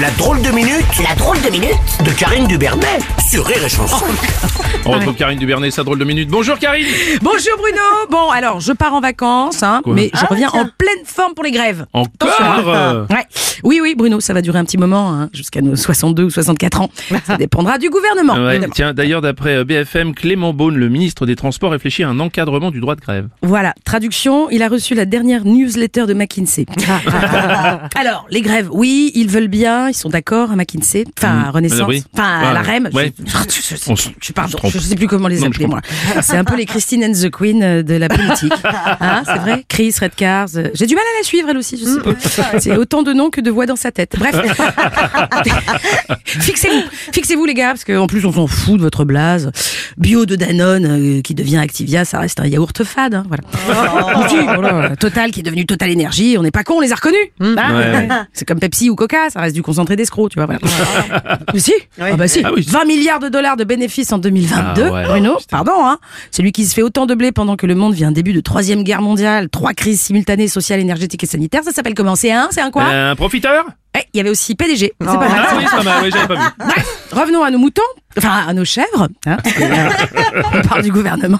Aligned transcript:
La 0.00 0.10
drôle 0.12 0.40
de 0.42 0.50
minute, 0.50 0.84
la 1.08 1.14
drôle 1.16 1.40
de 1.40 1.50
minute 1.50 1.72
de 2.04 2.12
Karine 2.12 2.46
Dubernet 2.46 3.00
sur 3.28 3.44
Rire 3.44 3.64
et 3.64 3.68
Chanson. 3.68 4.04
On 4.84 4.92
retrouve 4.92 5.14
Karine 5.14 5.38
Dubernet, 5.38 5.70
sa 5.70 5.82
drôle 5.82 5.98
de 5.98 6.04
minute. 6.04 6.28
Bonjour 6.28 6.58
Karine 6.58 6.86
Bonjour 7.20 7.56
Bruno. 7.58 7.82
Bon, 8.10 8.30
alors 8.30 8.60
je 8.60 8.72
pars 8.72 8.94
en 8.94 9.00
vacances, 9.00 9.62
hein, 9.62 9.80
Quoi 9.82 9.94
mais 9.94 10.10
je 10.14 10.24
reviens 10.26 10.50
en 10.50 10.66
pleine 10.78 11.04
forme 11.04 11.34
pour 11.34 11.42
les 11.42 11.50
grèves. 11.50 11.86
Encore 11.92 12.30
Attention, 12.30 12.44
hein. 12.46 12.64
euh, 12.68 13.06
Ouais. 13.10 13.26
Oui, 13.64 13.80
oui, 13.82 13.94
Bruno, 13.96 14.20
ça 14.20 14.34
va 14.34 14.42
durer 14.42 14.58
un 14.58 14.64
petit 14.64 14.78
moment, 14.78 15.12
hein, 15.12 15.30
jusqu'à 15.32 15.60
nos 15.60 15.74
62 15.74 16.24
ou 16.24 16.30
64 16.30 16.80
ans. 16.80 16.90
Ça 17.26 17.36
dépendra 17.36 17.78
du 17.78 17.90
gouvernement. 17.90 18.34
Ouais, 18.34 18.60
tiens, 18.72 18.94
d'ailleurs, 18.94 19.20
d'après 19.20 19.56
euh, 19.56 19.64
BFM, 19.64 20.14
Clément 20.14 20.52
Beaune, 20.52 20.76
le 20.76 20.88
ministre 20.88 21.26
des 21.26 21.34
Transports, 21.34 21.72
réfléchit 21.72 22.04
à 22.04 22.08
un 22.08 22.20
encadrement 22.20 22.70
du 22.70 22.80
droit 22.80 22.94
de 22.94 23.00
grève. 23.00 23.28
Voilà, 23.42 23.74
traduction, 23.84 24.48
il 24.50 24.62
a 24.62 24.68
reçu 24.68 24.94
la 24.94 25.06
dernière 25.06 25.44
newsletter 25.44 26.06
de 26.06 26.14
McKinsey. 26.14 26.66
alors, 27.96 28.26
les 28.30 28.42
grèves, 28.42 28.68
oui, 28.70 29.10
ils 29.14 29.28
veulent 29.28 29.48
bien, 29.48 29.87
ils 29.88 29.94
sont 29.94 30.08
d'accord 30.08 30.50
à 30.52 30.56
McKinsey, 30.56 31.04
enfin 31.18 31.44
à 31.46 31.50
Renaissance, 31.50 31.88
oui. 31.88 32.02
enfin 32.14 32.38
à 32.40 32.52
la 32.52 32.62
REM. 32.62 32.88
Ouais. 32.92 33.12
Je, 33.26 33.76
je, 33.76 33.94
je- 33.94 34.08
je- 34.20 34.32
pardon, 34.32 34.58
je 34.68 34.78
sais 34.78 34.94
plus 34.96 35.06
comment 35.08 35.28
les 35.28 35.40
Non, 35.40 35.46
appeler 35.48 35.66
moi. 35.66 35.80
C'est 36.22 36.36
un 36.36 36.44
peu 36.44 36.56
les 36.56 36.66
Christine 36.66 37.04
and 37.04 37.12
the 37.12 37.30
Queen 37.30 37.62
euh, 37.62 37.82
de 37.82 37.94
la 37.94 38.08
politique. 38.08 38.52
Hein, 39.00 39.22
c'est 39.26 39.38
vrai? 39.38 39.64
Chris, 39.68 39.94
Redcars. 40.00 40.48
euh, 40.56 40.68
J'ai 40.74 40.86
du 40.86 40.94
mal 40.94 41.04
à 41.14 41.18
la 41.18 41.24
suivre 41.24 41.48
elle 41.50 41.56
aussi, 41.58 41.76
je 41.78 41.84
sais 41.84 42.00
pas. 42.42 42.58
C'est 42.60 42.76
autant 42.76 43.02
de 43.02 43.12
noms 43.12 43.30
que 43.30 43.40
de 43.40 43.50
voix 43.50 43.66
dans 43.66 43.76
sa 43.76 43.90
tête. 43.90 44.14
Bref. 44.18 44.34
fixez-vous, 46.24 46.82
fixez-vous 47.12 47.44
les 47.44 47.54
gars, 47.54 47.68
parce 47.68 47.84
qu'en 47.84 48.06
plus 48.06 48.24
on 48.24 48.32
s'en 48.32 48.46
fout 48.46 48.76
de 48.78 48.82
votre 48.82 49.04
blase. 49.04 49.50
Bio 49.96 50.26
de 50.26 50.36
Danone 50.36 50.84
euh, 51.18 51.22
qui 51.22 51.34
devient 51.34 51.58
Activia, 51.58 52.04
ça 52.04 52.20
reste 52.20 52.40
un 52.40 52.46
yaourt 52.46 52.84
fade. 52.84 53.14
hein, 53.14 53.24
voilà. 53.28 54.28
Dit, 54.28 54.36
voilà, 54.44 54.96
Total 54.96 55.30
qui 55.30 55.40
est 55.40 55.42
devenu 55.42 55.66
Total 55.66 55.90
Énergie, 55.90 56.36
on 56.38 56.42
n'est 56.42 56.50
pas 56.50 56.64
con, 56.64 56.74
on 56.76 56.80
les 56.80 56.92
a 56.92 56.94
reconnus. 56.94 57.18
Hein 57.40 57.54
Ouais. 57.78 58.08
C'est 58.32 58.46
comme 58.46 58.58
Pepsi 58.60 58.90
ou 58.90 58.94
Coca, 58.96 59.30
ça 59.30 59.40
reste 59.40 59.54
du 59.54 59.62
concentré 59.78 59.94
d'escroc, 59.96 60.30
tu 60.30 60.38
vois. 60.40 60.46
Voilà. 60.46 60.58
Mais 61.54 61.60
si, 61.60 61.72
ah 62.00 62.16
bah 62.16 62.26
si. 62.26 62.42
Ah 62.44 62.50
oui. 62.54 62.66
20 62.68 62.84
milliards 62.84 63.20
de 63.20 63.28
dollars 63.28 63.56
de 63.56 63.62
bénéfices 63.64 64.12
en 64.12 64.18
2022, 64.18 64.82
Ah 64.82 64.92
ouais. 64.92 65.04
Bruno. 65.04 65.38
Pardon, 65.48 65.72
hein. 65.76 65.98
Celui 66.32 66.50
qui 66.52 66.64
se 66.66 66.74
fait 66.74 66.82
autant 66.82 67.06
de 67.06 67.14
blé 67.14 67.30
pendant 67.30 67.54
que 67.56 67.66
le 67.66 67.74
monde 67.76 67.94
vit 67.94 68.04
un 68.04 68.10
début 68.10 68.32
de 68.32 68.40
troisième 68.40 68.82
guerre 68.82 69.02
mondiale, 69.02 69.48
trois 69.48 69.74
crises 69.74 70.00
simultanées 70.00 70.48
sociales, 70.48 70.80
énergétiques 70.80 71.22
et 71.22 71.26
sanitaires, 71.26 71.62
ça 71.62 71.70
s'appelle 71.70 71.94
comment? 71.94 72.16
C'est 72.16 72.32
un, 72.32 72.48
c'est 72.50 72.60
un 72.60 72.70
quoi? 72.70 72.84
Un 72.84 73.14
profiteur? 73.14 73.66
Eh, 73.98 74.08
Il 74.14 74.16
y 74.18 74.20
avait 74.20 74.30
aussi 74.30 74.54
PDG. 74.54 74.92
C'est 75.00 75.06
pas 75.06 75.16
mal. 75.18 75.30
Ah 75.48 75.54
oui, 75.56 75.64
c'est 75.68 75.76
pas 75.76 75.82
mal, 75.82 76.00
oui, 76.04 76.10
j'avais 76.12 76.26
pas 76.28 76.34
vu. 76.34 76.40
Bref, 76.58 77.08
revenons 77.12 77.42
à 77.42 77.50
nos 77.50 77.58
moutons, 77.58 77.82
enfin 78.16 78.44
à 78.48 78.52
nos 78.52 78.64
chèvres. 78.64 79.08
Hein, 79.26 79.36
parce 79.42 79.54
que, 79.54 79.62
euh, 79.62 80.42
on 80.54 80.68
parle 80.68 80.82
du 80.82 80.92
gouvernement. 80.92 81.38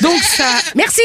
Donc 0.00 0.18
ça, 0.22 0.44
merci. 0.74 1.00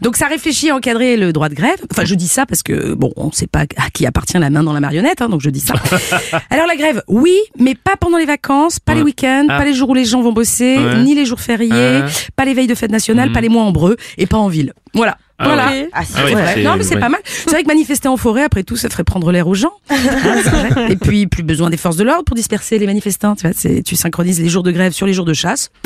Donc 0.00 0.16
ça 0.16 0.26
réfléchit 0.26 0.70
à 0.70 0.76
encadrer 0.76 1.16
le 1.16 1.32
droit 1.32 1.48
de 1.48 1.54
grève. 1.54 1.78
Enfin, 1.90 2.04
je 2.04 2.14
dis 2.14 2.28
ça 2.28 2.46
parce 2.46 2.62
que 2.62 2.94
bon, 2.94 3.12
on 3.16 3.26
ne 3.26 3.32
sait 3.32 3.46
pas 3.46 3.60
à 3.76 3.90
qui 3.92 4.06
appartient 4.06 4.38
la 4.38 4.50
main 4.50 4.62
dans 4.62 4.72
la 4.72 4.80
marionnette, 4.80 5.22
hein, 5.22 5.28
donc 5.28 5.40
je 5.40 5.50
dis 5.50 5.60
ça. 5.60 5.74
Alors 6.50 6.66
la 6.66 6.76
grève, 6.76 7.02
oui, 7.08 7.36
mais 7.58 7.74
pas 7.74 7.96
pendant 7.98 8.18
les 8.18 8.26
vacances, 8.26 8.80
pas 8.80 8.94
les 8.94 9.02
week-ends, 9.02 9.46
Ah. 9.48 9.58
pas 9.58 9.64
les 9.64 9.74
jours 9.74 9.90
où 9.90 9.94
les 9.94 10.04
gens 10.04 10.22
vont 10.22 10.32
bosser, 10.32 10.78
ni 11.02 11.14
les 11.14 11.24
jours 11.24 11.40
fériés, 11.40 12.02
pas 12.36 12.44
les 12.44 12.54
veilles 12.54 12.66
de 12.66 12.74
fête 12.74 12.90
nationale, 12.92 13.32
pas 13.32 13.40
les 13.40 13.48
mois 13.48 13.62
en 13.64 13.72
breu 13.72 13.96
et 14.18 14.26
pas 14.26 14.38
en 14.38 14.48
ville. 14.48 14.72
Voilà. 14.94 15.16
Ah 15.38 15.44
voilà. 15.46 15.66
ouais. 15.68 15.88
Ah, 15.92 16.00
Ah 16.16 16.20
oui, 16.26 16.34
ouais. 16.34 16.42
c'est- 16.54 16.62
Non, 16.62 16.76
mais 16.76 16.84
c'est 16.84 16.94
ouais. 16.94 17.00
pas 17.00 17.08
mal. 17.08 17.20
C'est 17.24 17.50
vrai 17.50 17.62
que 17.62 17.68
manifester 17.68 18.06
en 18.08 18.16
forêt, 18.16 18.44
après 18.44 18.62
tout, 18.62 18.76
ça 18.76 18.88
ferait 18.88 19.02
prendre 19.04 19.32
l'air 19.32 19.48
aux 19.48 19.54
gens. 19.54 19.72
Hein, 19.90 19.96
c'est 20.44 20.50
vrai. 20.50 20.92
Et 20.92 20.96
puis, 20.96 21.26
plus 21.26 21.42
besoin 21.42 21.70
des 21.70 21.76
forces 21.76 21.96
de 21.96 22.04
l'ordre 22.04 22.24
pour 22.24 22.36
disperser 22.36 22.78
les 22.78 22.86
manifestants. 22.86 23.34
Tu 23.34 23.42
vois, 23.46 23.56
c'est, 23.56 23.82
tu 23.82 23.96
synchronises 23.96 24.40
les 24.40 24.48
jours 24.48 24.62
de 24.62 24.70
grève 24.70 24.92
sur 24.92 25.06
les 25.06 25.12
jours 25.12 25.24
de 25.24 25.34
chasse. 25.34 25.70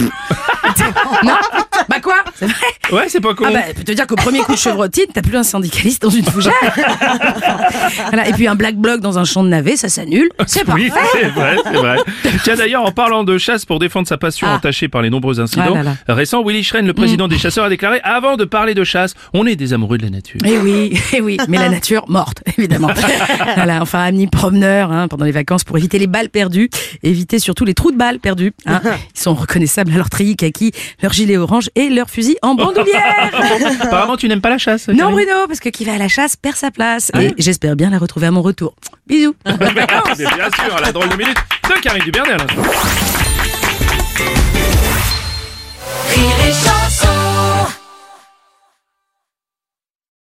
non 1.25 1.35
Bah 1.89 2.01
quoi? 2.03 2.17
C'est 2.35 2.47
vrai 2.47 2.57
Ouais, 2.93 3.09
c'est 3.09 3.21
pas 3.21 3.35
con. 3.35 3.45
ah 3.49 3.53
bah, 3.53 3.61
je 3.69 3.73
peux 3.75 3.85
te 3.85 3.93
dire 3.93 4.07
qu'au 4.07 4.17
premier 4.17 4.41
coup 4.41 4.53
de 4.53 4.59
chevrotine, 4.59 5.07
t'as 5.13 5.23
plus 5.23 5.37
un 5.37 5.43
syndicaliste 5.43 6.03
dans 6.03 6.11
une 6.11 6.25
fougère. 6.25 6.53
voilà. 8.09 8.29
Et 8.29 8.33
puis 8.33 8.47
un 8.47 8.55
black 8.55 8.77
bloc 8.77 9.01
dans 9.01 9.19
un 9.19 9.25
champ 9.25 9.43
de 9.43 9.49
navets, 9.49 9.77
ça 9.77 9.89
s'annule. 9.89 10.29
C'est 10.47 10.69
Oui, 10.71 10.89
parfait. 10.91 11.19
c'est 11.23 11.29
vrai, 11.29 11.57
c'est 11.65 11.73
vrai. 11.77 11.97
Tiens, 12.45 12.57
d'ailleurs, 12.57 12.83
en 12.85 12.93
parlant 12.93 13.25
de 13.25 13.39
chasse, 13.39 13.65
pour 13.65 13.79
défendre 13.79 14.07
sa 14.09 14.17
passion 14.19 14.47
Ah. 14.51 14.57
entachée 14.57 14.89
par 14.89 15.03
les 15.03 15.11
nombreux 15.11 15.41
incidents 15.41 15.75
Ah 15.77 15.83
là 15.83 15.95
récents, 16.09 16.43
Willy 16.45 16.63
Schren, 16.65 16.87
le 16.87 16.93
président 16.95 17.29
des 17.29 17.39
chasseurs, 17.39 17.65
a 17.65 17.69
déclaré 17.69 18.01
avant 18.03 18.37
de 18.37 18.45
parler 18.45 18.75
de 18.75 18.85
chasse, 18.85 19.15
on 19.35 19.47
est 19.47 19.57
des 19.57 19.73
amoureux 19.73 19.99
de 19.99 20.05
la 20.05 20.11
nature. 20.11 20.41
Eh 20.45 20.59
oui, 20.59 20.99
eh 21.13 21.21
oui, 21.21 21.37
mais 21.49 21.59
la 21.59 21.69
nature 21.69 22.05
morte, 22.09 22.43
évidemment. 22.57 22.89
voilà, 23.57 23.81
enfin, 23.83 24.01
amis 24.05 24.27
promeneurs, 24.27 24.91
hein, 24.93 25.09
pendant 25.09 25.25
les 25.25 25.33
vacances, 25.33 25.65
pour 25.65 25.77
éviter 25.79 25.99
les 25.99 26.07
balles 26.07 26.29
perdues, 26.31 26.71
éviter 27.03 27.39
surtout 27.39 27.65
les 27.65 27.75
trous 27.75 27.93
de 27.93 27.97
balles 27.97 28.19
perdus. 28.21 28.53
hein. 28.67 28.81
Ils 29.15 29.21
sont 29.21 29.35
reconnaissables 29.35 29.93
à 29.93 29.97
leur 29.97 30.11
treillis 30.11 30.37
kaki, 30.37 30.73
leur 31.03 31.13
gilet 31.13 31.37
orange 31.37 31.71
et 31.75 31.89
leur 31.89 32.09
fusil 32.11 32.37
en 32.43 32.55
bandoulière. 32.55 33.31
Apparemment, 33.81 34.17
tu 34.17 34.29
n'aimes 34.29 34.41
pas 34.41 34.51
la 34.51 34.59
chasse. 34.59 34.89
non, 34.89 34.97
Karine 34.97 35.15
Bruno, 35.15 35.47
parce 35.47 35.61
que 35.61 35.69
qui 35.69 35.85
va 35.85 35.95
à 35.95 35.99
la 35.99 36.09
chasse 36.09 36.37
perd 36.37 36.57
sa 36.57 36.71
place. 36.71 37.11
Et 37.21 37.35
j'espère 37.39 37.77
bien 37.79 37.91
la 37.91 37.99
retrouver 37.99 38.27
à 38.27 38.33
mon 38.33 38.43
retour. 38.43 38.75
Bisous. 39.07 39.37
Mais 39.47 39.71
bien 39.71 40.51
sûr, 40.51 40.81
la 40.81 40.91
drôle 40.91 41.09
de 41.11 41.17
minute 41.17 41.39
de 41.63 41.81
Karine 41.81 42.03
Dubernet 42.03 42.37